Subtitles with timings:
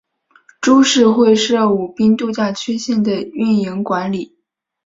[0.61, 4.35] 株式会社舞滨度假区线的营运管理。